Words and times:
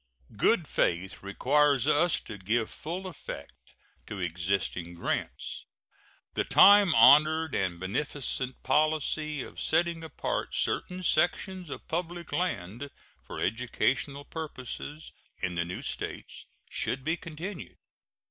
Good 0.35 0.67
faith 0.67 1.21
requires 1.21 1.85
us 1.85 2.19
to 2.21 2.39
give 2.39 2.71
full 2.71 3.05
effect 3.05 3.75
to 4.07 4.17
existing 4.19 4.95
grants. 4.95 5.67
The 6.33 6.43
time 6.43 6.95
honored 6.95 7.53
and 7.53 7.79
beneficent 7.79 8.63
policy 8.63 9.43
of 9.43 9.59
setting 9.61 10.03
apart 10.03 10.55
certain 10.55 11.03
sections 11.03 11.69
of 11.69 11.87
public 11.87 12.31
land 12.31 12.89
for 13.23 13.39
educational 13.39 14.25
purposes 14.25 15.13
in 15.37 15.53
the 15.53 15.65
new 15.65 15.83
States 15.83 16.47
should 16.67 17.03
be 17.03 17.15
continued. 17.15 17.77